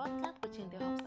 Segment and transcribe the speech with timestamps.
[0.00, 0.99] podcast Kucing tiểu học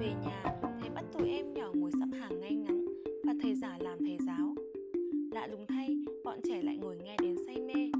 [0.00, 0.42] Về nhà,
[0.80, 2.86] thầy bắt tụi em nhỏ ngồi sắp hàng ngay ngắn
[3.24, 4.54] và thầy giả làm thầy giáo.
[5.30, 7.90] Lạ lùng thay, bọn trẻ lại ngồi nghe đến say mê.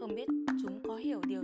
[0.00, 0.26] Không biết
[0.62, 1.42] chúng có hiểu điều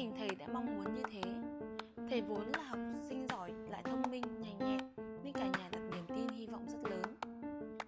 [0.00, 1.22] tình thầy đã mong muốn như thế.
[2.10, 2.78] Thầy vốn là học
[3.08, 4.80] sinh giỏi, lại thông minh, nhanh nhẹn
[5.24, 7.02] Nên cả nhà đặt niềm tin hy vọng rất lớn.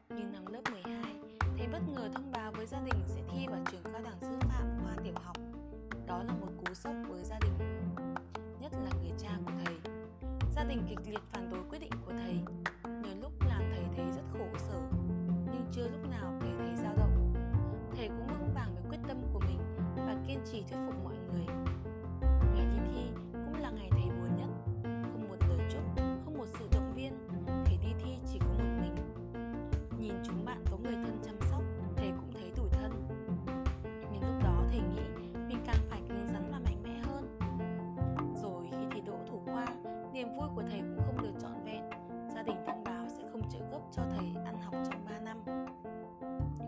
[0.09, 1.15] Nhưng năm lớp 12,
[1.59, 4.37] thầy bất ngờ thông báo với gia đình sẽ thi vào trường cao đẳng sư
[4.41, 5.37] phạm khoa tiểu học.
[6.07, 7.53] Đó là một cú sốc với gia đình
[8.61, 9.75] Nhất là người cha của thầy.
[10.57, 12.35] Gia đình kịch liệt phản đối quyết định của thầy.
[12.85, 14.81] Nhiều lúc làm thầy thấy rất khổ sở
[15.53, 17.35] Nhưng chưa lúc nào thầy thấy dao động.
[17.97, 19.59] Thầy cũng vững vàng với quyết tâm của mình
[19.97, 21.12] Và kiên trì thuyết phục mọi
[40.37, 41.83] vui của thầy cũng không được trọn vẹn.
[42.35, 45.39] Gia đình thông báo sẽ không trợ cấp cho thầy ăn học trong 3 năm.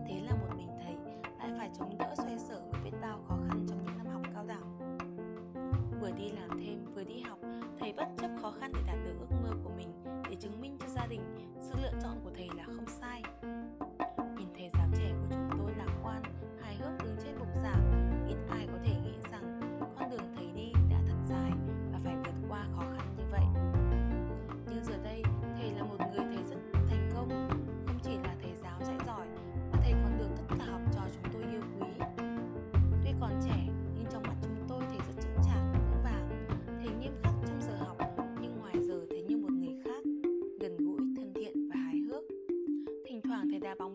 [0.07, 0.95] Thế là một mình thầy
[1.39, 4.21] lại phải chống đỡ xoay sở với biết bao khó khăn trong những năm học
[4.33, 4.97] cao đẳng.
[6.01, 7.39] Vừa đi làm thêm, vừa đi học,
[7.79, 9.34] thầy bất chấp khó khăn để đạt được ước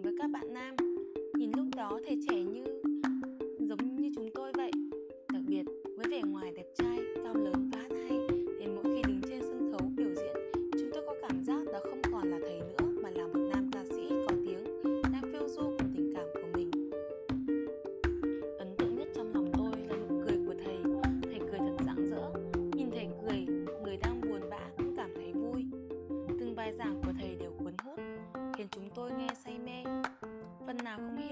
[0.00, 0.74] phòng với các bạn nam.
[1.34, 2.64] Nhìn lúc đó thầy trẻ như
[3.58, 4.70] giống như chúng tôi vậy.
[5.32, 5.62] Đặc biệt
[5.96, 7.59] với vẻ ngoài đẹp trai, cao lớn.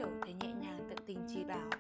[0.09, 1.71] hiểu thấy nhẹ nhàng, tận tình chỉ bảo,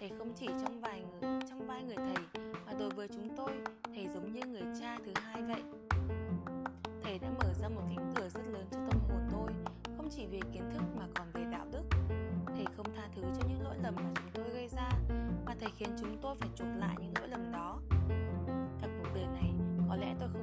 [0.00, 3.50] thầy không chỉ trong vài người, trong vai người thầy, mà đối với chúng tôi,
[3.94, 5.62] thầy giống như người cha thứ hai vậy.
[7.02, 9.50] Thầy đã mở ra một cánh cửa rất lớn cho tâm hồn tôi,
[9.96, 11.82] không chỉ về kiến thức mà còn về đạo đức.
[12.46, 14.88] Thầy không tha thứ cho những lỗi lầm mà chúng tôi gây ra,
[15.46, 17.78] mà thầy khiến chúng tôi phải chuộc lại những lỗi lầm đó.
[18.80, 19.52] Cả cuộc đời này,
[19.88, 20.41] có lẽ tôi không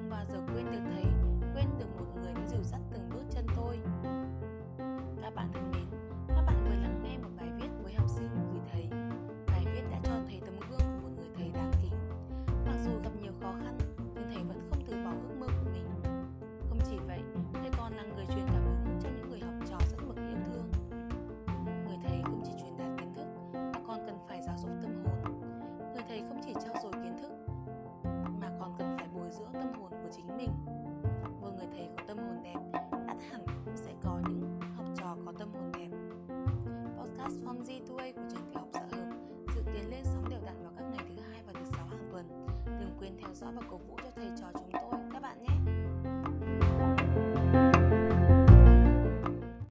[43.39, 44.58] dõi và cổ vũ cho thầy trò